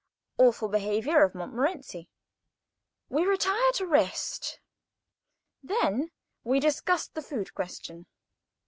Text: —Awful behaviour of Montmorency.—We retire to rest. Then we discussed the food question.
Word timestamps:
—Awful 0.39 0.67
behaviour 0.67 1.23
of 1.23 1.35
Montmorency.—We 1.35 3.23
retire 3.23 3.71
to 3.73 3.85
rest. 3.85 4.59
Then 5.61 6.09
we 6.43 6.59
discussed 6.59 7.13
the 7.13 7.21
food 7.21 7.53
question. 7.53 8.07